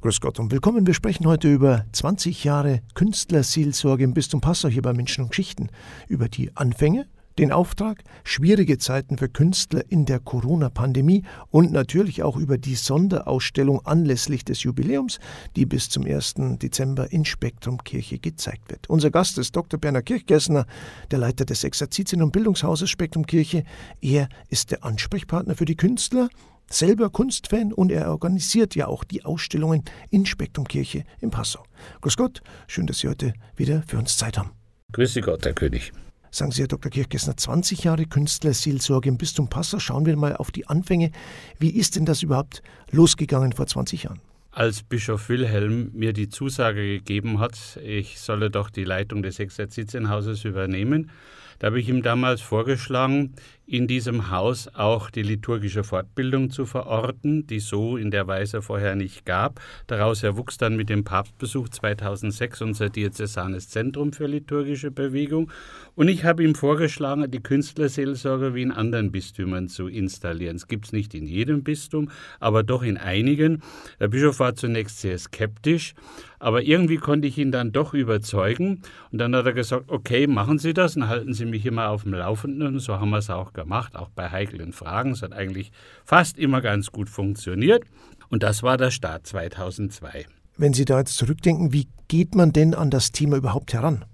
[0.00, 0.86] Grüß Gott und willkommen.
[0.86, 5.70] Wir sprechen heute über 20 Jahre Künstlerseelsorge im Bistum Passau hier bei Menschen und Geschichten.
[6.06, 12.36] Über die Anfänge, den Auftrag, schwierige Zeiten für Künstler in der Corona-Pandemie und natürlich auch
[12.36, 15.18] über die Sonderausstellung anlässlich des Jubiläums,
[15.56, 16.34] die bis zum 1.
[16.62, 18.88] Dezember in Spektrumkirche gezeigt wird.
[18.88, 19.80] Unser Gast ist Dr.
[19.80, 20.66] Berner Kirchgessner,
[21.10, 23.64] der Leiter des Exerzitien- und Bildungshauses Spektrumkirche.
[24.00, 26.28] Er ist der Ansprechpartner für die Künstler
[26.70, 31.64] selber Kunstfan und er organisiert ja auch die Ausstellungen in Spektrumkirche in Passau.
[32.00, 34.50] Grüß Gott, schön, dass Sie heute wieder für uns Zeit haben.
[34.92, 35.92] Grüß Sie Gott, Herr König.
[36.30, 36.90] Sagen Sie, Herr Dr.
[36.90, 39.78] Kirchgessner, 20 Jahre Künstlerseelsorge im Bistum Passau.
[39.78, 41.10] Schauen wir mal auf die Anfänge.
[41.58, 44.20] Wie ist denn das überhaupt losgegangen vor 20 Jahren?
[44.50, 50.44] Als Bischof Wilhelm mir die Zusage gegeben hat, ich solle doch die Leitung des Exerzitienhauses
[50.44, 51.10] übernehmen,
[51.58, 53.34] da habe ich ihm damals vorgeschlagen,
[53.68, 58.96] in diesem Haus auch die liturgische Fortbildung zu verorten, die so in der Weise vorher
[58.96, 59.60] nicht gab.
[59.86, 65.50] Daraus erwuchs dann mit dem Papstbesuch 2006 unser Diözesanes Zentrum für liturgische Bewegung.
[65.94, 70.56] Und ich habe ihm vorgeschlagen, die Künstlerseelsorge wie in anderen Bistümern zu installieren.
[70.56, 73.62] Es gibt es nicht in jedem Bistum, aber doch in einigen.
[74.00, 75.94] Der Bischof war zunächst sehr skeptisch,
[76.38, 78.82] aber irgendwie konnte ich ihn dann doch überzeugen.
[79.10, 82.02] Und dann hat er gesagt, okay, machen Sie das und halten Sie mich immer auf
[82.02, 82.66] dem Laufenden.
[82.66, 85.12] Und so haben wir es auch gemacht, auch bei heiklen Fragen.
[85.12, 85.72] Es hat eigentlich
[86.04, 87.84] fast immer ganz gut funktioniert.
[88.30, 90.26] Und das war der Start 2002.
[90.56, 94.04] Wenn Sie da jetzt zurückdenken, wie geht man denn an das Thema überhaupt heran?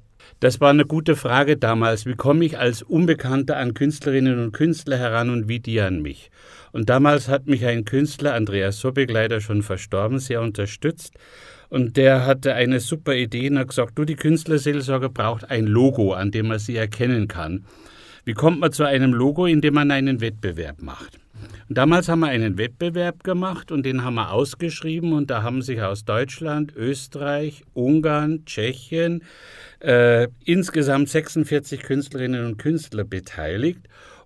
[0.40, 2.06] Das war eine gute Frage damals.
[2.06, 6.30] Wie komme ich als Unbekannter an Künstlerinnen und Künstler heran und wie die an mich?
[6.72, 11.14] Und damals hat mich ein Künstler, Andreas Sobek, leider schon verstorben, sehr unterstützt.
[11.74, 16.12] Und der hatte eine super Idee und hat gesagt, du, die Künstlerseelsorge braucht ein Logo,
[16.12, 17.64] an dem man sie erkennen kann.
[18.24, 21.18] Wie kommt man zu einem Logo, indem man einen Wettbewerb macht?
[21.68, 25.62] Und damals haben wir einen Wettbewerb gemacht und den haben wir ausgeschrieben und da haben
[25.62, 29.24] sich aus Deutschland, Österreich, Ungarn, Tschechien
[29.80, 33.80] äh, insgesamt 46 Künstlerinnen und Künstler beteiligt.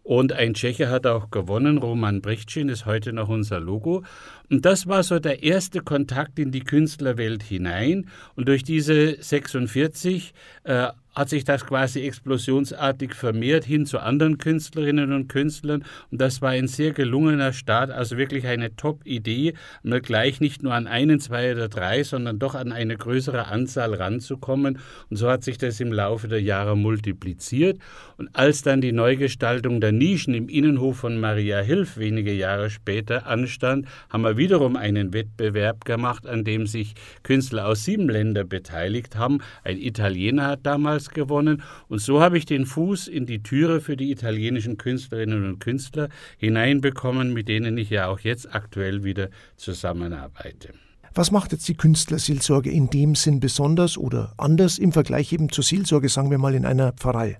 [0.09, 4.04] Und ein Tscheche hat auch gewonnen, Roman Brichtschin ist heute noch unser Logo.
[4.50, 8.09] Und das war so der erste Kontakt in die Künstlerwelt hinein.
[8.34, 10.32] Und durch diese 46
[10.64, 10.88] äh,
[11.19, 15.84] hat sich das quasi explosionsartig vermehrt hin zu anderen Künstlerinnen und Künstlern.
[16.12, 20.75] Und das war ein sehr gelungener Start, also wirklich eine Top-Idee, mal gleich nicht nur
[20.75, 24.78] an einen, zwei oder drei, sondern doch an eine größere Anzahl ranzukommen.
[25.10, 27.80] Und so hat sich das im Laufe der Jahre multipliziert.
[28.16, 33.26] Und als dann die Neugestaltung der Nischen im Innenhof von Maria Hilf wenige Jahre später
[33.26, 39.16] anstand, haben wir wiederum einen Wettbewerb gemacht, an dem sich Künstler aus sieben Ländern beteiligt
[39.16, 39.41] haben.
[39.65, 43.97] Ein Italiener hat damals gewonnen und so habe ich den Fuß in die Türe für
[43.97, 50.72] die italienischen Künstlerinnen und Künstler hineinbekommen, mit denen ich ja auch jetzt aktuell wieder zusammenarbeite.
[51.15, 55.65] Was macht jetzt die Künstlerseelsorge in dem Sinn besonders oder anders im Vergleich eben zur
[55.65, 57.37] Seelsorge, sagen wir mal, in einer Pfarrei?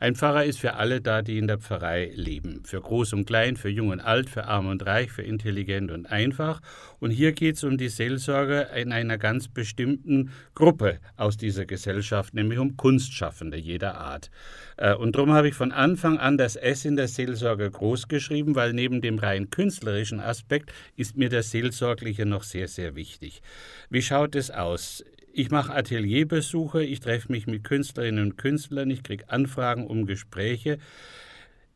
[0.00, 2.62] Ein Pfarrer ist für alle da, die in der Pfarrei leben.
[2.64, 6.06] Für groß und klein, für jung und alt, für arm und reich, für intelligent und
[6.06, 6.60] einfach.
[7.00, 12.32] Und hier geht es um die Seelsorge in einer ganz bestimmten Gruppe aus dieser Gesellschaft,
[12.32, 14.30] nämlich um Kunstschaffende jeder Art.
[14.76, 18.54] Äh, und darum habe ich von Anfang an das S in der Seelsorge groß geschrieben,
[18.54, 23.42] weil neben dem rein künstlerischen Aspekt ist mir der Seelsorgliche noch sehr, sehr wichtig.
[23.90, 25.04] Wie schaut es aus?
[25.32, 30.78] Ich mache Atelierbesuche, ich treffe mich mit Künstlerinnen und Künstlern, ich kriege Anfragen um Gespräche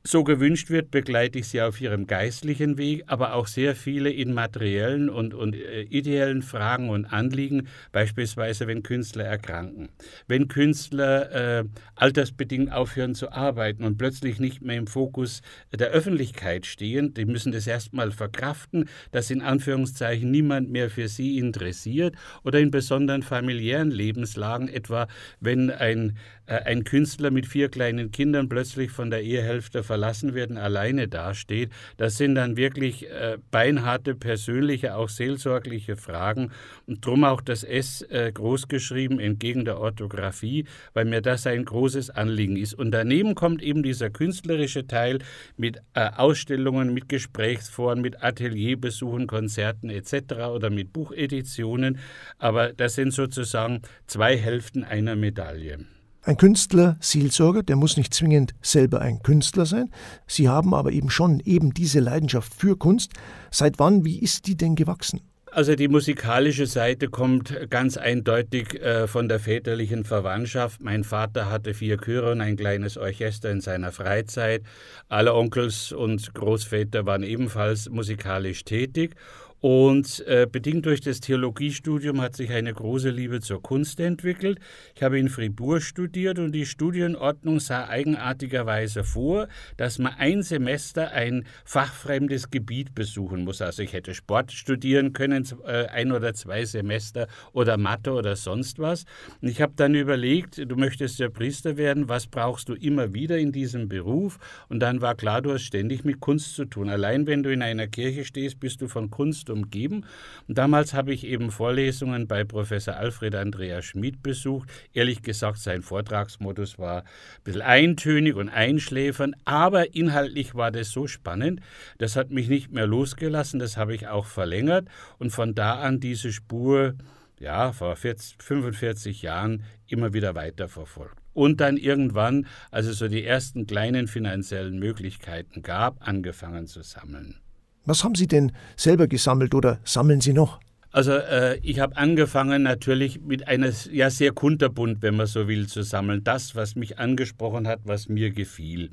[0.05, 4.35] so gewünscht wird, begleite ich sie auf ihrem geistlichen Weg, aber auch sehr viele in
[4.35, 9.91] materiellen und, und äh, ideellen Fragen und Anliegen, beispielsweise wenn Künstler erkranken,
[10.27, 11.65] wenn Künstler äh,
[11.95, 15.41] altersbedingt aufhören zu arbeiten und plötzlich nicht mehr im Fokus
[15.73, 21.39] der Öffentlichkeit stehen, die müssen das erstmal verkraften, dass in Anführungszeichen niemand mehr für sie
[21.39, 25.07] interessiert oder in besonderen familiären Lebenslagen, etwa
[25.39, 30.57] wenn ein, äh, ein Künstler mit vier kleinen Kindern plötzlich von der Ehehälfte verlassen werden,
[30.57, 31.71] alleine dasteht.
[31.99, 36.51] Das sind dann wirklich äh, beinharte persönliche, auch seelsorgliche Fragen.
[36.87, 42.09] Und drum auch das S äh, großgeschrieben entgegen der Orthographie, weil mir das ein großes
[42.09, 42.73] Anliegen ist.
[42.73, 45.19] Und daneben kommt eben dieser künstlerische Teil
[45.59, 50.15] mit äh, Ausstellungen, mit Gesprächsforen, mit Atelierbesuchen, Konzerten etc.
[50.55, 51.99] oder mit Bucheditionen.
[52.39, 55.85] Aber das sind sozusagen zwei Hälften einer Medaille.
[56.25, 59.91] Ein Künstler, Seelsorger, der muss nicht zwingend selber ein Künstler sein.
[60.29, 63.13] Sie haben aber eben schon eben diese Leidenschaft für Kunst.
[63.51, 65.21] Seit wann, wie ist die denn gewachsen?
[65.55, 70.81] Also die musikalische Seite kommt ganz eindeutig äh, von der väterlichen Verwandtschaft.
[70.81, 74.63] Mein Vater hatte vier Chöre und ein kleines Orchester in seiner Freizeit.
[75.09, 79.15] Alle Onkels und Großväter waren ebenfalls musikalisch tätig.
[79.63, 84.59] Und äh, bedingt durch das Theologiestudium hat sich eine große Liebe zur Kunst entwickelt.
[84.97, 91.13] Ich habe in Fribourg studiert und die Studienordnung sah eigenartigerweise vor, dass man ein Semester
[91.13, 93.63] ein fachfremdes Gebiet besuchen muss.
[93.63, 98.81] Also ich hätte Sport studieren können, äh, ein oder zwei Semester oder Mathe oder sonst
[98.81, 99.05] was.
[99.41, 103.39] Und ich habe dann überlegt, du möchtest ja Priester werden, was brauchst du immer wieder
[103.39, 104.41] in diesem Beruf?
[104.69, 106.89] Und dann war klar, du hast ständig mit Kunst zu tun.
[106.89, 110.05] Allein wenn du in einer Kirche stehst, bist du von Kunst umgeben.
[110.49, 114.69] Und damals habe ich eben Vorlesungen bei Professor Alfred Andreas Schmid besucht.
[114.93, 117.05] Ehrlich gesagt, sein Vortragsmodus war ein
[117.45, 121.61] bisschen eintönig und einschläfernd, aber inhaltlich war das so spannend,
[121.99, 124.89] das hat mich nicht mehr losgelassen, das habe ich auch verlängert
[125.19, 126.95] und von da an diese Spur,
[127.39, 131.17] ja, vor 40, 45 Jahren immer wieder weiterverfolgt.
[131.35, 137.42] Und dann irgendwann, als es so die ersten kleinen finanziellen Möglichkeiten gab, angefangen zu sammeln.
[137.85, 140.61] Was haben Sie denn selber gesammelt oder sammeln Sie noch?
[140.93, 145.67] Also äh, ich habe angefangen natürlich mit einer ja sehr kunterbunt, wenn man so will,
[145.67, 146.23] zu sammeln.
[146.23, 148.91] Das, was mich angesprochen hat, was mir gefiel.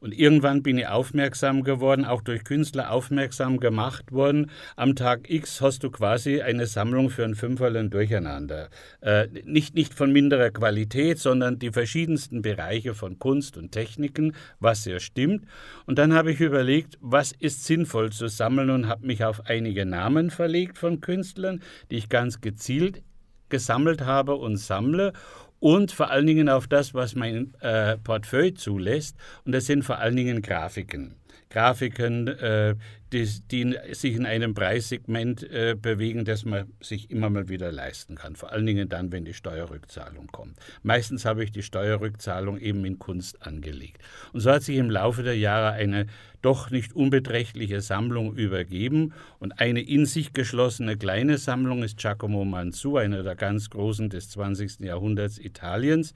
[0.00, 4.50] Und irgendwann bin ich aufmerksam geworden, auch durch Künstler aufmerksam gemacht worden.
[4.74, 8.70] Am Tag X hast du quasi eine Sammlung für ein Fünferlen durcheinander.
[9.02, 14.86] Äh, nicht, nicht von minderer Qualität, sondern die verschiedensten Bereiche von Kunst und Techniken, was
[14.86, 15.44] ja stimmt.
[15.84, 19.84] Und dann habe ich überlegt, was ist sinnvoll zu sammeln und habe mich auf einige
[19.84, 21.60] Namen verlegt von Künstlern,
[21.90, 23.02] die ich ganz gezielt
[23.50, 25.12] gesammelt habe und sammle
[25.60, 29.16] und vor allen Dingen auf das, was mein äh, Portfolio zulässt.
[29.44, 31.19] Und das sind vor allen Dingen Grafiken.
[31.50, 32.76] Grafiken, äh,
[33.12, 38.14] die, die, sich in einem Preissegment äh, bewegen, das man sich immer mal wieder leisten
[38.14, 38.36] kann.
[38.36, 40.56] Vor allen Dingen dann, wenn die Steuerrückzahlung kommt.
[40.84, 44.00] Meistens habe ich die Steuerrückzahlung eben in Kunst angelegt.
[44.32, 46.06] Und so hat sich im Laufe der Jahre eine
[46.40, 49.12] doch nicht unbeträchtliche Sammlung übergeben.
[49.40, 54.30] Und eine in sich geschlossene kleine Sammlung ist Giacomo Manzu, einer der ganz Großen des
[54.30, 54.80] 20.
[54.80, 56.14] Jahrhunderts Italiens.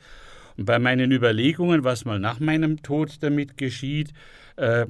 [0.56, 4.12] Und bei meinen Überlegungen, was mal nach meinem Tod damit geschieht,
[4.56, 4.86] äh,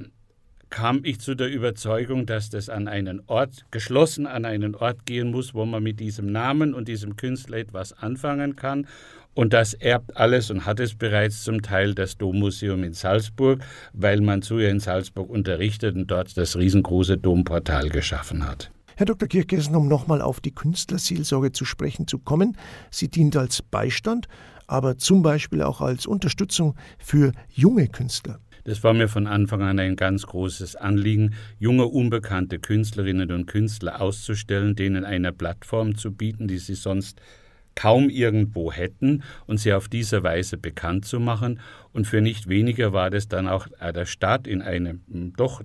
[0.75, 5.31] kam ich zu der Überzeugung, dass das an einen Ort, geschlossen an einen Ort gehen
[5.31, 8.89] muss, wo man mit diesem Namen und diesem Künstler etwas anfangen kann.
[9.35, 13.63] Und das erbt alles und hat es bereits zum Teil das Dommuseum in Salzburg,
[13.93, 18.73] weil man zu ihr in Salzburg unterrichtet und dort das riesengroße Domportal geschaffen hat.
[18.97, 19.29] Herr Dr.
[19.29, 22.57] Kirchgesen, um nochmal auf die Künstlerseelsorge zu sprechen zu kommen,
[22.91, 24.27] sie dient als Beistand,
[24.67, 28.41] aber zum Beispiel auch als Unterstützung für junge Künstler.
[28.65, 34.01] Das war mir von Anfang an ein ganz großes Anliegen, junge, unbekannte Künstlerinnen und Künstler
[34.01, 37.21] auszustellen, denen eine Plattform zu bieten, die sie sonst
[37.75, 41.61] kaum irgendwo hätten und sie auf diese Weise bekannt zu machen.
[41.93, 45.63] Und für nicht weniger war das dann auch äh, der Start in eine doch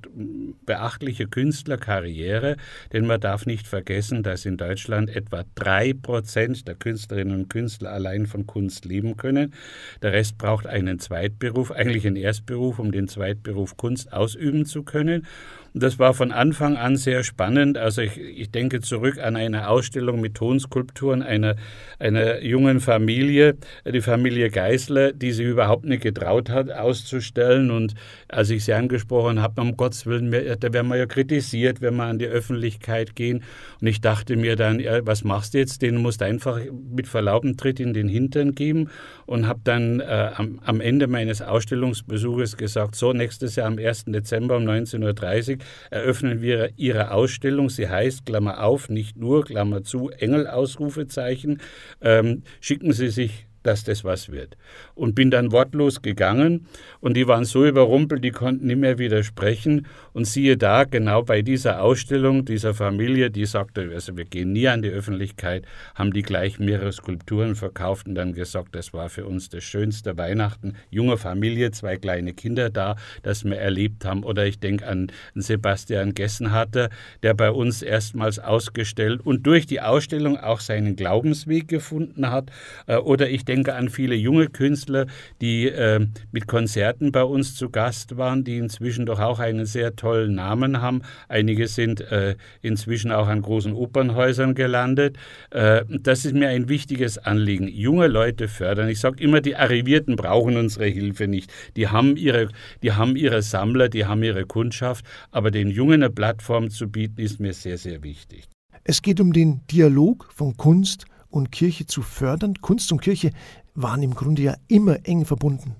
[0.66, 2.56] beachtliche Künstlerkarriere,
[2.94, 7.92] denn man darf nicht vergessen, dass in Deutschland etwa drei Prozent der Künstlerinnen und Künstler
[7.92, 9.56] allein von Kunst leben können.
[10.04, 15.26] Der Rest braucht einen Zweitberuf, eigentlich einen Erstberuf, um den Zweitberuf Kunst ausüben zu können.
[15.74, 17.78] Das war von Anfang an sehr spannend.
[17.78, 21.56] Also ich, ich denke zurück an eine Ausstellung mit Tonskulpturen einer,
[22.00, 23.56] einer jungen Familie,
[23.86, 27.70] die Familie Geißler, die sich überhaupt nicht getraut hat, auszustellen.
[27.70, 27.94] Und
[28.28, 32.06] als ich sie angesprochen habe, um Gottes Willen, da werden wir ja kritisiert, wenn wir
[32.06, 33.44] an die Öffentlichkeit gehen.
[33.80, 35.82] Und ich dachte mir dann, ja, was machst du jetzt?
[35.84, 36.60] Den musst du einfach
[36.96, 38.90] mit Verlaub einen Tritt in den Hintern geben.
[39.28, 44.06] Und habe dann äh, am, am Ende meines Ausstellungsbesuches gesagt, so, nächstes Jahr am 1.
[44.06, 45.59] Dezember um 19.30 Uhr
[45.90, 47.70] eröffnen wir ihre Ausstellung.
[47.70, 51.62] Sie heißt, Klammer auf, nicht nur, Klammer zu, Engel, Ausrufezeichen.
[52.02, 54.58] Ähm, schicken Sie sich dass das was wird.
[54.96, 56.68] Und bin dann wortlos gegangen
[57.00, 59.88] und die waren so überrumpelt, die konnten nicht mehr widersprechen.
[60.14, 64.68] Und siehe da, genau bei dieser Ausstellung dieser Familie, die sagte, also wir gehen nie
[64.68, 69.26] an die Öffentlichkeit, haben die gleich mehrere Skulpturen verkauft und dann gesagt, das war für
[69.26, 70.76] uns das schönste Weihnachten.
[70.90, 74.24] Junge Familie, zwei kleine Kinder da, das wir erlebt haben.
[74.24, 76.90] Oder ich denke an Sebastian Gessenhatter,
[77.24, 82.52] der bei uns erstmals ausgestellt und durch die Ausstellung auch seinen Glaubensweg gefunden hat.
[82.88, 85.08] Äh, oder ich denke an viele junge Künstler,
[85.42, 89.96] die äh, mit Konzerten bei uns zu Gast waren, die inzwischen doch auch einen sehr
[89.96, 91.02] tollen Namen haben.
[91.28, 95.18] Einige sind äh, inzwischen auch an großen Opernhäusern gelandet.
[95.50, 97.68] Äh, das ist mir ein wichtiges Anliegen.
[97.68, 98.88] Junge Leute fördern.
[98.88, 101.52] Ich sage immer, die Arrivierten brauchen unsere Hilfe nicht.
[101.76, 102.50] Die haben, ihre,
[102.84, 107.20] die haben ihre Sammler, die haben ihre Kundschaft, aber den Jungen eine Plattform zu bieten,
[107.20, 108.48] ist mir sehr, sehr wichtig.
[108.84, 112.56] Es geht um den Dialog von Kunst und Kirche zu fördern.
[112.62, 113.32] Kunst und Kirche
[113.76, 115.76] waren im Grunde ja immer eng verbunden.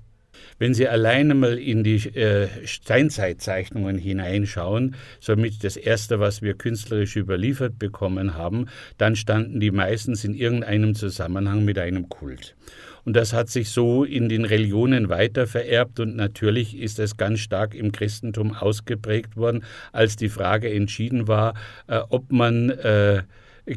[0.58, 7.16] Wenn Sie alleine mal in die äh, Steinzeitzeichnungen hineinschauen, somit das erste, was wir künstlerisch
[7.16, 8.66] überliefert bekommen haben,
[8.98, 12.56] dann standen die meistens in irgendeinem Zusammenhang mit einem Kult.
[13.04, 17.40] Und das hat sich so in den Religionen weiter vererbt und natürlich ist es ganz
[17.40, 21.54] stark im Christentum ausgeprägt worden, als die Frage entschieden war,
[21.86, 23.22] äh, ob man äh,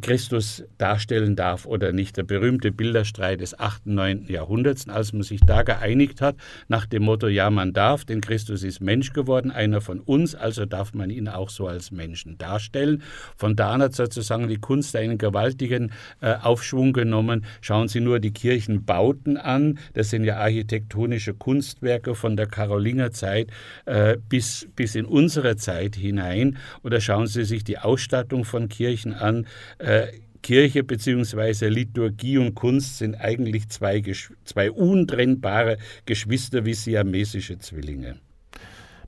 [0.01, 2.17] Christus darstellen darf oder nicht.
[2.17, 4.25] Der berühmte Bilderstreit des 8., 9.
[4.27, 6.35] Jahrhunderts, als man sich da geeinigt hat,
[6.67, 10.65] nach dem Motto, ja, man darf, denn Christus ist Mensch geworden, einer von uns, also
[10.65, 13.03] darf man ihn auch so als Menschen darstellen.
[13.37, 17.45] Von da an hat sozusagen die Kunst einen gewaltigen äh, Aufschwung genommen.
[17.61, 23.51] Schauen Sie nur die Kirchenbauten an, das sind ja architektonische Kunstwerke von der Karolingerzeit
[23.85, 26.57] äh, bis, bis in unsere Zeit hinein.
[26.83, 29.45] Oder schauen Sie sich die Ausstattung von Kirchen an,
[29.83, 30.07] äh,
[30.41, 31.69] Kirche bzw.
[31.69, 34.03] Liturgie und Kunst sind eigentlich zwei,
[34.43, 38.17] zwei untrennbare Geschwister wie siamesische Zwillinge.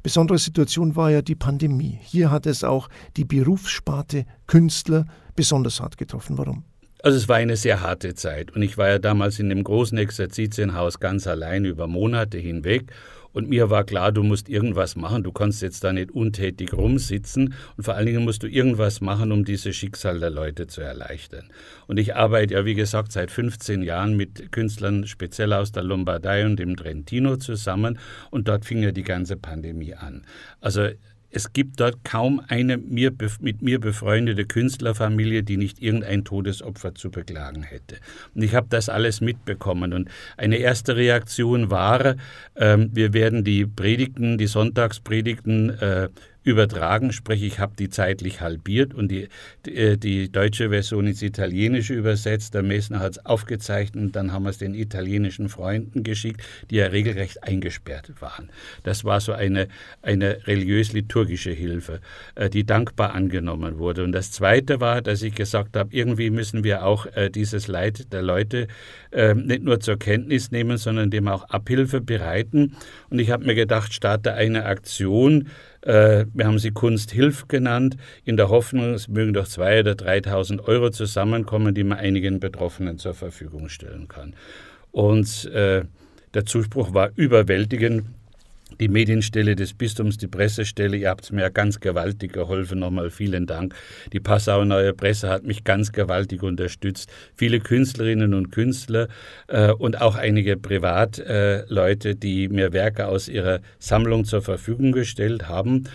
[0.02, 2.00] Besondere Situation war ja die Pandemie.
[2.04, 5.06] Hier hat es auch die Berufssparte Künstler
[5.36, 6.38] besonders hart getroffen.
[6.38, 6.64] Warum?
[7.02, 9.98] Also es war eine sehr harte Zeit und ich war ja damals in dem großen
[9.98, 12.92] Exerzitienhaus ganz allein über Monate hinweg
[13.36, 15.24] und mir war klar, du musst irgendwas machen.
[15.24, 17.54] Du kannst jetzt da nicht untätig rumsitzen.
[17.76, 21.50] Und vor allen Dingen musst du irgendwas machen, um dieses Schicksal der Leute zu erleichtern.
[21.86, 26.46] Und ich arbeite ja, wie gesagt, seit 15 Jahren mit Künstlern speziell aus der Lombardei
[26.46, 28.00] und dem Trentino zusammen.
[28.32, 30.24] Und dort fing ja die ganze Pandemie an.
[30.62, 30.88] Also
[31.36, 33.12] es gibt dort kaum eine mir,
[33.42, 37.98] mit mir befreundete Künstlerfamilie, die nicht irgendein Todesopfer zu beklagen hätte.
[38.34, 39.92] Und ich habe das alles mitbekommen.
[39.92, 42.16] Und eine erste Reaktion war,
[42.54, 46.10] äh, wir werden die Predigten, die Sonntagspredigten äh,
[46.46, 49.28] übertragen, sprich ich habe die zeitlich halbiert und die,
[49.66, 52.54] die, äh, die, deutsche Version ins Italienische übersetzt.
[52.54, 56.86] Der Messner hat es aufgezeichnet dann haben wir es den italienischen Freunden geschickt, die ja
[56.88, 58.50] regelrecht eingesperrt waren.
[58.84, 59.68] Das war so eine,
[60.04, 62.00] eine religiös-liturgische Hilfe,
[62.36, 64.04] äh, die dankbar angenommen wurde.
[64.04, 68.14] Und das Zweite war, dass ich gesagt habe, irgendwie müssen wir auch äh, dieses Leid
[68.14, 68.68] der Leute
[69.12, 72.76] ähm, nicht nur zur Kenntnis nehmen, sondern dem auch Abhilfe bereiten.
[73.10, 75.50] Und ich habe mir gedacht, starte eine Aktion,
[75.86, 80.64] äh, wir haben sie Kunsthilf genannt, in der Hoffnung, es mögen doch 2.000 oder 3.000
[80.68, 84.36] Euro zusammenkommen, die man einigen Betroffenen zur Verfügung stellen kann.
[84.92, 85.84] Und äh,
[86.34, 88.06] der Zuspruch war überwältigend
[88.80, 93.74] die Medienstelle des Bistums, die Pressestelle, ihr habt mir ganz gewaltig geholfen, nochmal vielen Dank.
[94.14, 97.10] Die Passauer Neue Presse hat mich ganz gewaltig unterstützt.
[97.36, 99.08] Viele Künstlerinnen und Künstler
[99.48, 105.48] äh, und auch einige Privatleute, äh, die mir Werke aus ihrer Sammlung zur Verfügung gestellt
[105.48, 105.86] haben.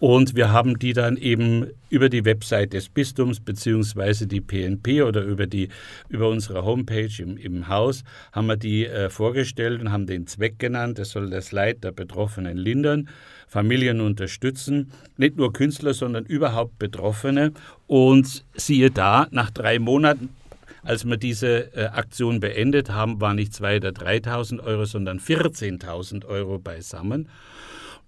[0.00, 5.22] Und wir haben die dann eben über die Website des Bistums beziehungsweise die PNP oder
[5.22, 5.70] über, die,
[6.08, 10.58] über unsere Homepage im, im Haus haben wir die äh, vorgestellt und haben den Zweck
[10.58, 10.98] genannt.
[11.00, 13.08] Es soll das Leid der Betroffenen lindern,
[13.48, 17.52] Familien unterstützen, nicht nur Künstler, sondern überhaupt Betroffene.
[17.88, 20.28] Und siehe da, nach drei Monaten
[20.84, 26.24] als wir diese äh, Aktion beendet haben, waren nicht 2.000 oder 3.000 Euro, sondern 14.000
[26.24, 27.28] Euro beisammen.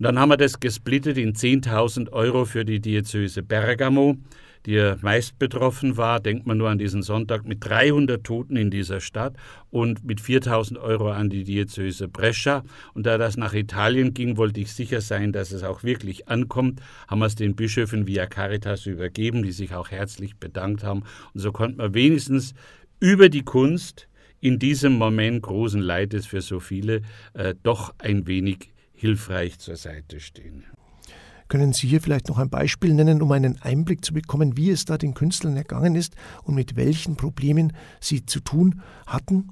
[0.00, 4.16] Und dann haben wir das gesplittet in 10.000 Euro für die Diözese Bergamo,
[4.64, 6.21] die ja meist betroffen war.
[6.21, 9.37] Denkt man nur an diesen Sonntag mit 300 Toten in dieser Stadt
[9.69, 12.64] und mit 4.000 Euro an die Diözese Brescia.
[12.95, 16.80] Und da das nach Italien ging, wollte ich sicher sein, dass es auch wirklich ankommt.
[17.07, 21.02] Haben wir es den Bischöfen via Caritas übergeben, die sich auch herzlich bedankt haben.
[21.35, 22.54] Und so konnte man wenigstens
[23.00, 24.09] über die Kunst
[24.40, 27.02] in diesem Moment großen Leides für so viele
[27.35, 30.64] äh, doch ein wenig hilfreich zur Seite stehen.
[31.49, 34.85] Können Sie hier vielleicht noch ein Beispiel nennen, um einen Einblick zu bekommen, wie es
[34.85, 36.14] da den Künstlern ergangen ist
[36.45, 39.49] und mit welchen Problemen sie zu tun hatten?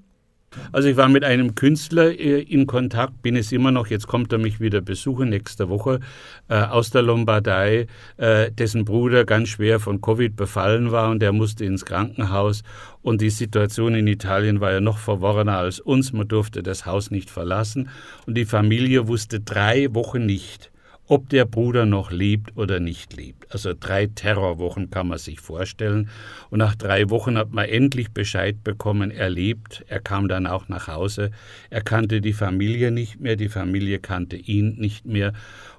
[0.73, 4.33] Also ich war mit einem Künstler äh, in Kontakt, bin es immer noch, jetzt kommt
[4.33, 6.00] er mich wieder besuchen nächste Woche
[6.49, 7.87] äh, aus der Lombardei,
[8.17, 12.62] äh, dessen Bruder ganz schwer von Covid befallen war und der musste ins Krankenhaus.
[13.03, 17.11] Und die Situation in Italien war ja noch verworrener als uns, man durfte das Haus
[17.11, 17.88] nicht verlassen.
[18.27, 20.71] Und die Familie wusste drei Wochen nicht,
[21.09, 23.50] ob der Bruder noch lebt oder nicht lebt.
[23.50, 26.11] Also drei Terrorwochen kann man sich vorstellen.
[26.50, 29.85] Und nach drei Wochen hat man endlich Bescheid bekommen, er lebt.
[29.88, 31.31] Er kam dann auch nach Hause.
[31.71, 35.33] Er kannte die Familie nicht mehr, die Familie kannte ihn nicht mehr.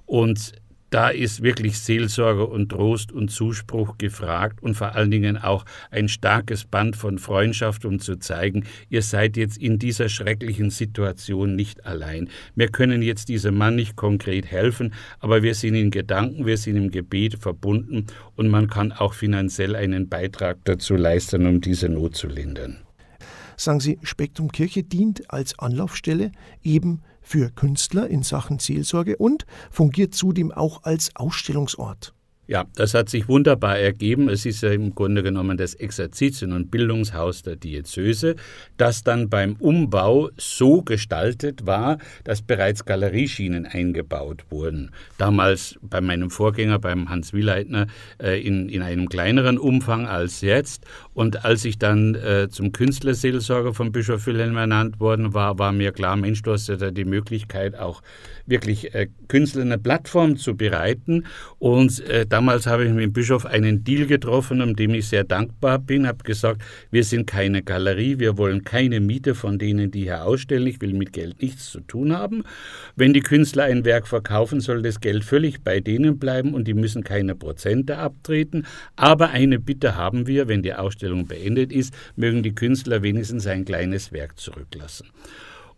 [0.07, 0.53] Und
[0.89, 6.08] da ist wirklich Seelsorge und Trost und Zuspruch gefragt und vor allen Dingen auch ein
[6.08, 11.86] starkes Band von Freundschaft, um zu zeigen, ihr seid jetzt in dieser schrecklichen Situation nicht
[11.86, 12.29] allein.
[12.55, 16.77] Wir können jetzt diesem Mann nicht konkret helfen, aber wir sind in Gedanken, wir sind
[16.77, 22.15] im Gebet verbunden und man kann auch finanziell einen Beitrag dazu leisten, um diese Not
[22.15, 22.77] zu lindern.
[23.58, 26.31] sagen Sie, Spektrum Kirche dient als Anlaufstelle
[26.63, 32.15] eben für Künstler in Sachen Seelsorge und fungiert zudem auch als Ausstellungsort.
[32.49, 34.27] Ja, das hat sich wunderbar ergeben.
[34.27, 38.37] Es ist ja im Grunde genommen das Exerzitien- und Bildungshaus der Diözese,
[38.75, 44.89] das dann beim Umbau so gestaltet war, dass bereits Galerieschienen eingebaut wurden.
[45.19, 47.85] Damals bei meinem Vorgänger, beim Hans Willeitner,
[48.19, 50.85] äh, in, in einem kleineren Umfang als jetzt.
[51.13, 55.91] Und als ich dann äh, zum Künstlerseelsorger von Bischof Wilhelm ernannt worden war, war mir
[55.91, 58.01] klar, Mensch, du hast ja da die Möglichkeit, auch
[58.49, 61.25] wirklich äh, Künstlern eine Plattform zu bereiten.
[61.59, 65.23] Und äh, damals habe ich mit dem Bischof einen Deal getroffen, um dem ich sehr
[65.23, 66.07] dankbar bin.
[66.07, 70.67] Habe gesagt, wir sind keine Galerie, wir wollen keine Miete von denen, die hier ausstellen.
[70.67, 72.43] Ich will mit Geld nichts zu tun haben.
[72.95, 76.73] Wenn die Künstler ein Werk verkaufen, soll das Geld völlig bei denen bleiben und die
[76.73, 78.65] müssen keine Prozente abtreten.
[78.95, 83.65] Aber eine Bitte haben wir, wenn die Ausstellung beendet ist, mögen die Künstler wenigstens ein
[83.65, 85.07] kleines Werk zurücklassen.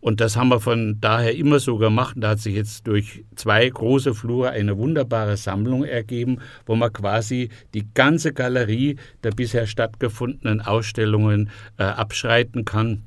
[0.01, 2.15] Und das haben wir von daher immer so gemacht.
[2.19, 7.49] Da hat sich jetzt durch zwei große Flure eine wunderbare Sammlung ergeben, wo man quasi
[7.75, 13.03] die ganze Galerie der bisher stattgefundenen Ausstellungen äh, abschreiten kann.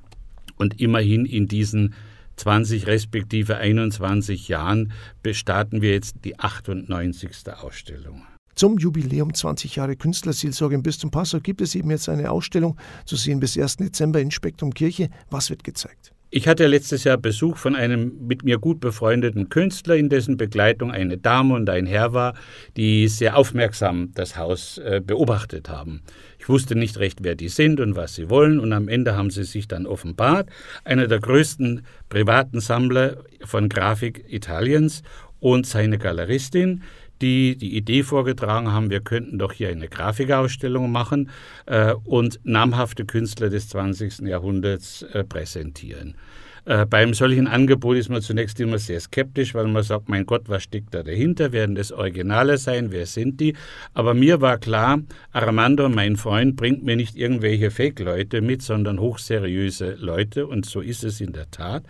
[0.57, 1.95] Und immerhin in diesen
[2.37, 7.31] 20 respektive 21 Jahren bestarten wir jetzt die 98.
[7.61, 8.23] Ausstellung.
[8.55, 13.17] Zum Jubiläum 20 Jahre Künstlerseelsorge im Bistum Passau gibt es eben jetzt eine Ausstellung zu
[13.17, 13.79] sehen bis 1.
[13.79, 15.11] Dezember in Spektrum Kirche.
[15.29, 16.14] Was wird gezeigt?
[16.37, 20.91] Ich hatte letztes Jahr Besuch von einem mit mir gut befreundeten Künstler, in dessen Begleitung
[20.91, 22.35] eine Dame und ein Herr war,
[22.77, 26.03] die sehr aufmerksam das Haus äh, beobachtet haben.
[26.41, 29.31] Ich wusste nicht recht, wer die sind und was sie wollen, und am Ende haben
[29.31, 30.49] sie sich dann offenbart.
[30.83, 35.05] Einer der größten privaten Sammler von Grafik Italiens
[35.39, 36.83] und seine Galeristin,
[37.25, 41.31] die die Idee vorgetragen haben, wir könnten doch hier eine Grafikausstellung machen
[41.67, 44.21] äh, und namhafte Künstler des 20.
[44.21, 46.17] Jahrhunderts äh, präsentieren.
[46.67, 50.49] Äh, beim solchen Angebot ist man zunächst immer sehr skeptisch, weil man sagt, mein Gott,
[50.49, 51.53] was steckt da dahinter?
[51.53, 52.91] Werden das Originale sein?
[52.91, 53.55] Wer sind die?
[53.93, 55.01] Aber mir war klar,
[55.33, 61.05] Armando, mein Freund, bringt mir nicht irgendwelche Fake-Leute mit, sondern hochseriöse Leute und so ist
[61.05, 61.85] es in der Tat.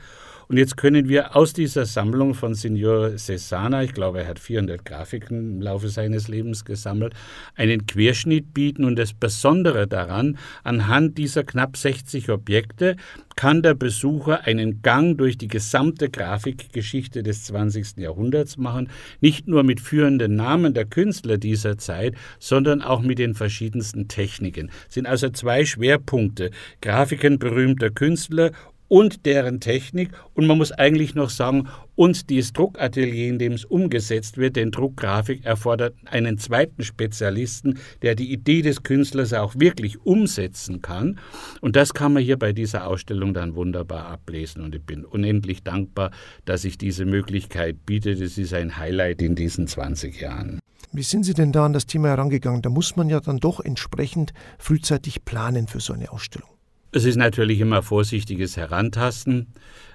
[0.48, 4.84] Und jetzt können wir aus dieser Sammlung von Signor Cesana, ich glaube, er hat 400
[4.84, 7.14] Grafiken im Laufe seines Lebens gesammelt,
[7.54, 8.84] einen Querschnitt bieten.
[8.84, 12.96] Und das Besondere daran, anhand dieser knapp 60 Objekte
[13.36, 17.96] kann der Besucher einen Gang durch die gesamte Grafikgeschichte des 20.
[17.96, 18.88] Jahrhunderts machen,
[19.20, 24.70] nicht nur mit führenden Namen der Künstler dieser Zeit, sondern auch mit den verschiedensten Techniken.
[24.88, 28.52] Es sind also zwei Schwerpunkte, Grafiken berühmter Künstler
[28.94, 33.64] und deren Technik und man muss eigentlich noch sagen, und dieses Druckatelier, in dem es
[33.64, 40.06] umgesetzt wird, denn Druckgrafik erfordert einen zweiten Spezialisten, der die Idee des Künstlers auch wirklich
[40.06, 41.18] umsetzen kann.
[41.60, 44.62] Und das kann man hier bei dieser Ausstellung dann wunderbar ablesen.
[44.62, 46.12] Und ich bin unendlich dankbar,
[46.44, 48.20] dass sich diese Möglichkeit bietet.
[48.20, 50.60] Es ist ein Highlight in diesen 20 Jahren.
[50.92, 52.62] Wie sind Sie denn da an das Thema herangegangen?
[52.62, 56.53] Da muss man ja dann doch entsprechend frühzeitig planen für so eine Ausstellung.
[56.96, 59.48] Es ist natürlich immer vorsichtiges Herantasten.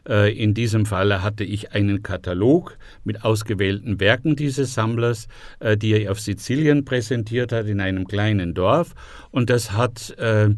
[0.05, 5.29] Äh, in diesem Falle hatte ich einen Katalog mit ausgewählten Werken dieses Sammlers,
[5.61, 8.95] äh, die er auf Sizilien präsentiert hat, in einem kleinen Dorf.
[9.31, 10.49] Und das hat äh,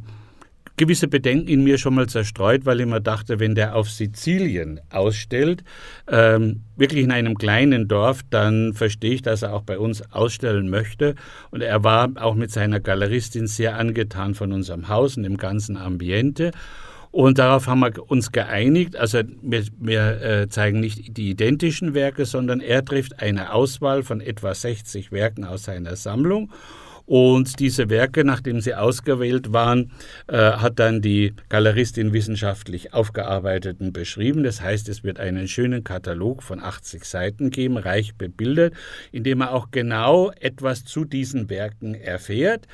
[0.77, 4.79] gewisse Bedenken in mir schon mal zerstreut, weil ich mir dachte, wenn der auf Sizilien
[4.89, 5.63] ausstellt,
[6.07, 10.69] ähm, wirklich in einem kleinen Dorf, dann verstehe ich, dass er auch bei uns ausstellen
[10.69, 11.15] möchte.
[11.51, 15.77] Und er war auch mit seiner Galeristin sehr angetan von unserem Haus und dem ganzen
[15.77, 16.51] Ambiente.
[17.11, 18.95] Und darauf haben wir uns geeinigt.
[18.95, 24.21] Also wir, wir äh, zeigen nicht die identischen Werke, sondern er trifft eine Auswahl von
[24.21, 26.51] etwa 60 Werken aus seiner Sammlung.
[27.11, 29.91] Und diese Werke, nachdem sie ausgewählt waren,
[30.27, 34.43] äh, hat dann die Galeristin wissenschaftlich aufgearbeiteten beschrieben.
[34.43, 38.75] Das heißt, es wird einen schönen Katalog von 80 Seiten geben, reich bebildert,
[39.11, 42.65] in dem man auch genau etwas zu diesen Werken erfährt.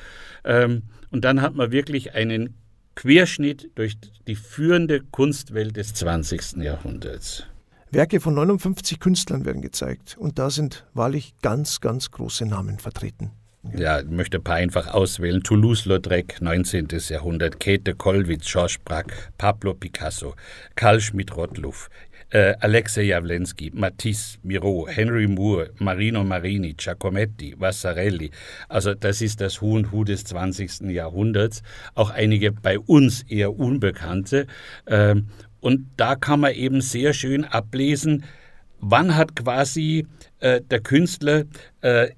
[0.44, 2.54] Ähm, und dann hat man wirklich einen
[2.94, 3.96] Querschnitt durch
[4.28, 6.58] die führende Kunstwelt des 20.
[6.58, 7.42] Jahrhunderts.
[7.90, 13.32] Werke von 59 Künstlern werden gezeigt und da sind wahrlich ganz, ganz große Namen vertreten.
[13.76, 15.42] Ja, ich möchte ein paar einfach auswählen.
[15.42, 16.88] Toulouse-Lautrec, 19.
[17.08, 20.34] Jahrhundert, Käthe Kollwitz, Georges Braque, Pablo Picasso,
[20.76, 21.90] Karl Schmidt-Rottluff,
[22.30, 28.30] äh, Alexei Jawlensky, Matisse, Miro, Henry Moore, Marino Marini, Giacometti, Vassarelli.
[28.68, 30.90] Also das ist das Hu und Hu des 20.
[30.90, 31.62] Jahrhunderts.
[31.94, 34.46] Auch einige bei uns eher unbekannte.
[34.86, 35.28] Ähm,
[35.60, 38.24] und da kann man eben sehr schön ablesen,
[38.78, 40.06] wann hat quasi
[40.38, 41.44] äh, der Künstler
[41.80, 42.10] äh,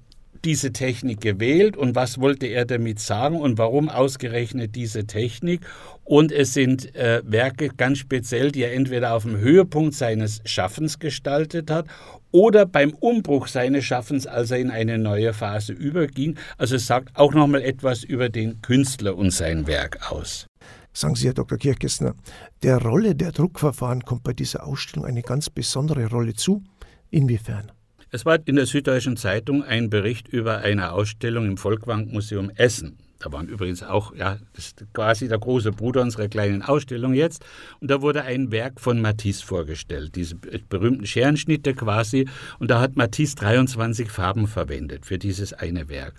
[0.45, 5.61] diese Technik gewählt und was wollte er damit sagen und warum ausgerechnet diese Technik.
[6.03, 10.99] Und es sind äh, Werke ganz speziell, die er entweder auf dem Höhepunkt seines Schaffens
[10.99, 11.87] gestaltet hat
[12.31, 16.37] oder beim Umbruch seines Schaffens, als er in eine neue Phase überging.
[16.57, 20.47] Also es sagt auch nochmal etwas über den Künstler und sein Werk aus.
[20.93, 21.57] Sagen Sie, Herr Dr.
[21.57, 22.15] Kirchgessner,
[22.63, 26.63] der Rolle der Druckverfahren kommt bei dieser Ausstellung eine ganz besondere Rolle zu.
[27.09, 27.71] Inwiefern?
[28.13, 32.97] Es war in der Süddeutschen Zeitung ein Bericht über eine Ausstellung im Volkwang-Museum Essen.
[33.19, 37.45] Da waren übrigens auch, ja, das ist quasi der große Bruder unserer kleinen Ausstellung jetzt.
[37.79, 42.27] Und da wurde ein Werk von Matisse vorgestellt, diese berühmten Scherenschnitte quasi.
[42.59, 46.15] Und da hat Matisse 23 Farben verwendet für dieses eine Werk.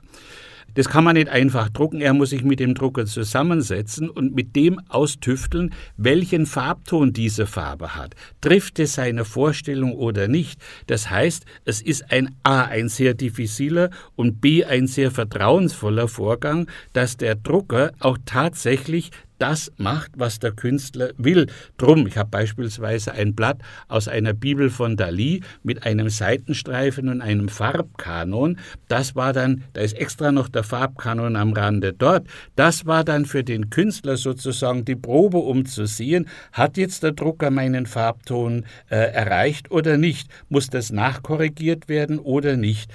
[0.74, 2.00] Das kann man nicht einfach drucken.
[2.00, 7.94] Er muss sich mit dem Drucker zusammensetzen und mit dem austüfteln, welchen Farbton diese Farbe
[7.94, 8.14] hat.
[8.40, 10.60] Trifft es seine Vorstellung oder nicht?
[10.86, 16.68] Das heißt, es ist ein A, ein sehr diffiziler und B, ein sehr vertrauensvoller Vorgang,
[16.92, 19.10] dass der Drucker auch tatsächlich
[19.42, 21.48] das macht, was der Künstler will.
[21.76, 27.20] Drum, ich habe beispielsweise ein Blatt aus einer Bibel von Dali mit einem Seitenstreifen und
[27.22, 28.56] einem Farbkanon.
[28.86, 32.28] Das war dann, da ist extra noch der Farbkanon am Rande dort.
[32.54, 37.10] Das war dann für den Künstler sozusagen die Probe, um zu sehen, hat jetzt der
[37.10, 40.28] Drucker meinen Farbton äh, erreicht oder nicht?
[40.50, 42.92] Muss das nachkorrigiert werden oder nicht?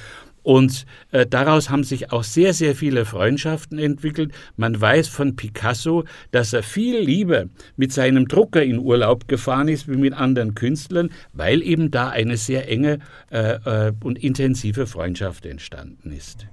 [0.47, 4.31] Und äh, daraus haben sich auch sehr, sehr viele Freundschaften entwickelt.
[4.55, 9.89] Man weiß von Picasso, dass er viel lieber mit seinem Drucker in Urlaub gefahren ist
[9.89, 15.45] wie mit anderen Künstlern, weil eben da eine sehr enge äh, äh, und intensive Freundschaft
[15.45, 16.47] entstanden ist.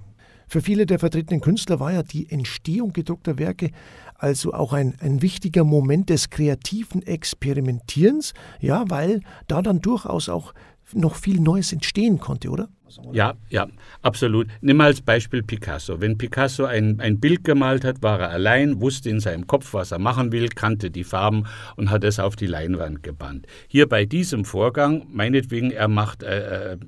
[0.49, 3.71] Für viele der vertretenen Künstler war ja die Entstehung gedruckter Werke
[4.17, 10.55] also auch ein, ein wichtiger Moment des kreativen Experimentierens, ja, weil da dann durchaus auch
[10.95, 12.69] noch viel Neues entstehen konnte, oder?
[13.13, 13.67] Ja, ja,
[14.03, 14.47] absolut.
[14.61, 16.01] Nimm mal als Beispiel Picasso.
[16.01, 19.91] Wenn Picasso ein, ein Bild gemalt hat, war er allein, wusste in seinem Kopf, was
[19.91, 21.45] er machen will, kannte die Farben
[21.77, 23.47] und hat es auf die Leinwand gebannt.
[23.69, 26.79] Hier bei diesem Vorgang, meinetwegen, er macht äh, äh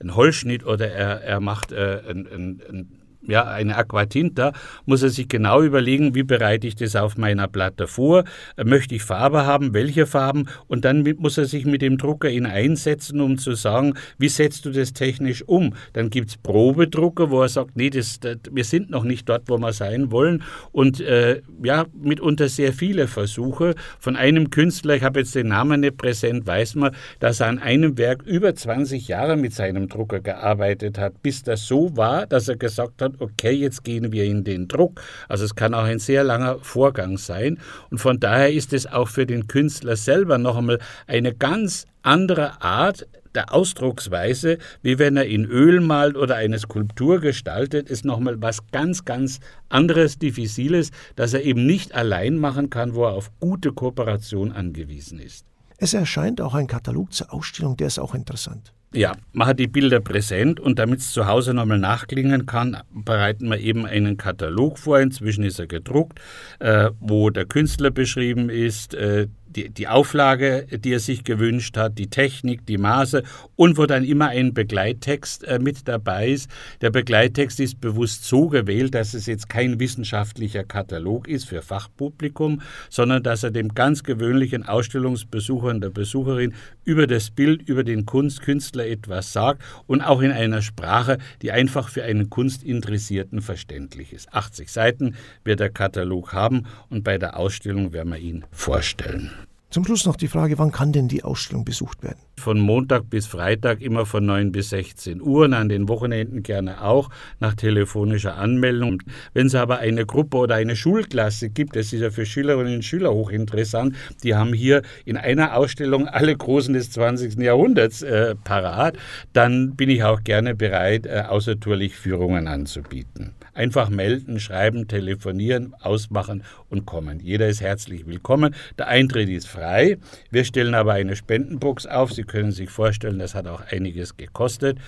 [0.00, 4.52] einen Holzschnitt oder er, er macht äh, ein, ein, ein ja, eine Aquatinta,
[4.86, 8.24] muss er sich genau überlegen, wie bereite ich das auf meiner Platte vor,
[8.62, 12.46] möchte ich Farbe haben, welche Farben und dann muss er sich mit dem Drucker in
[12.46, 15.74] einsetzen, um zu sagen, wie setzt du das technisch um.
[15.92, 19.48] Dann gibt es Probedrucker, wo er sagt, nee, das, das, wir sind noch nicht dort,
[19.48, 23.74] wo wir sein wollen und äh, ja, mitunter sehr viele Versuche.
[23.98, 27.58] Von einem Künstler, ich habe jetzt den Namen nicht präsent, weiß man, dass er an
[27.58, 32.48] einem Werk über 20 Jahre mit seinem Drucker gearbeitet hat, bis das so war, dass
[32.48, 35.00] er gesagt hat, okay, jetzt gehen wir in den Druck.
[35.28, 37.58] Also es kann auch ein sehr langer Vorgang sein.
[37.90, 42.62] Und von daher ist es auch für den Künstler selber noch einmal eine ganz andere
[42.62, 48.40] Art der Ausdrucksweise, wie wenn er in Öl malt oder eine Skulptur gestaltet, ist nochmal
[48.40, 53.30] was ganz, ganz anderes, diffiziles, das er eben nicht allein machen kann, wo er auf
[53.40, 55.46] gute Kooperation angewiesen ist.
[55.78, 58.72] Es erscheint auch ein Katalog zur Ausstellung, der ist auch interessant.
[58.94, 63.50] Ja, man hat die Bilder präsent und damit es zu Hause nochmal nachklingen kann, bereiten
[63.50, 65.00] wir eben einen Katalog vor.
[65.00, 66.20] Inzwischen ist er gedruckt,
[66.60, 69.26] äh, wo der Künstler beschrieben ist, äh,
[69.56, 73.22] die, die Auflage, die er sich gewünscht hat, die Technik, die Maße
[73.56, 76.50] und wo dann immer ein Begleittext äh, mit dabei ist.
[76.80, 82.62] Der Begleittext ist bewusst so gewählt, dass es jetzt kein wissenschaftlicher Katalog ist für Fachpublikum,
[82.90, 88.06] sondern dass er dem ganz gewöhnlichen Ausstellungsbesucher und der Besucherin über das Bild, über den
[88.06, 94.32] Kunstkünstler etwas sagt und auch in einer Sprache, die einfach für einen Kunstinteressierten verständlich ist.
[94.32, 99.30] 80 Seiten wird der Katalog haben und bei der Ausstellung werden wir ihn vorstellen.
[99.74, 102.20] Zum Schluss noch die Frage, wann kann denn die Ausstellung besucht werden?
[102.38, 106.80] Von Montag bis Freitag immer von 9 bis 16 Uhr und an den Wochenenden gerne
[106.80, 107.10] auch
[107.40, 109.02] nach telefonischer Anmeldung.
[109.32, 112.84] Wenn es aber eine Gruppe oder eine Schulklasse gibt, das ist ja für Schülerinnen und
[112.84, 117.38] Schüler hochinteressant, die haben hier in einer Ausstellung alle Großen des 20.
[117.38, 118.96] Jahrhunderts äh, parat,
[119.32, 123.34] dann bin ich auch gerne bereit, äh, außertourlich Führungen anzubieten.
[123.54, 127.20] Einfach melden, schreiben, telefonieren, ausmachen und kommen.
[127.20, 128.52] Jeder ist herzlich willkommen.
[128.78, 129.98] Der Eintritt ist frei.
[130.32, 132.12] Wir stellen aber eine Spendenbox auf.
[132.12, 134.78] Sie können sich vorstellen, das hat auch einiges gekostet.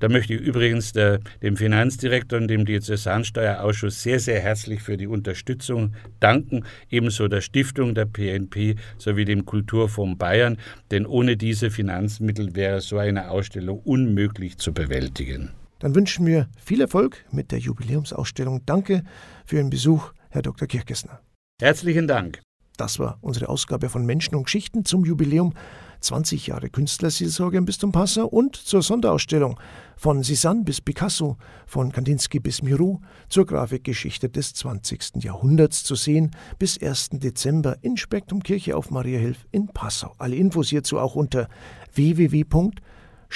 [0.00, 5.06] Da möchte ich übrigens der, dem Finanzdirektor und dem Diözesansteuerausschuss sehr, sehr herzlich für die
[5.06, 6.64] Unterstützung danken.
[6.90, 10.56] Ebenso der Stiftung der PNP sowie dem Kulturfonds Bayern.
[10.90, 15.52] Denn ohne diese Finanzmittel wäre so eine Ausstellung unmöglich zu bewältigen.
[15.78, 18.64] Dann wünschen wir viel Erfolg mit der Jubiläumsausstellung.
[18.66, 19.02] Danke
[19.44, 20.66] für Ihren Besuch, Herr Dr.
[20.66, 21.20] Kirchgessner.
[21.60, 22.40] Herzlichen Dank.
[22.76, 25.54] Das war unsere Ausgabe von Menschen und Geschichten zum Jubiläum
[26.00, 29.58] 20 Jahre Künstlerseelsorge im Bistum Passau und zur Sonderausstellung
[29.96, 35.24] von Cézanne bis Picasso, von Kandinsky bis Miro zur Grafikgeschichte des 20.
[35.24, 37.10] Jahrhunderts zu sehen bis 1.
[37.12, 40.12] Dezember in Spektrum Kirche auf Mariahilf in Passau.
[40.18, 41.48] Alle Infos hierzu auch unter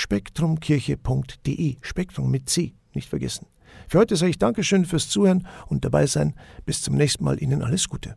[0.00, 1.76] www.spektrumkirche.de.
[1.80, 3.46] Spektrum mit C, nicht vergessen.
[3.88, 6.34] Für heute sage ich Dankeschön fürs Zuhören und dabei sein.
[6.64, 7.40] Bis zum nächsten Mal.
[7.40, 8.14] Ihnen alles Gute.